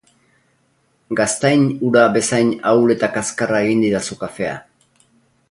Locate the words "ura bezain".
1.89-2.49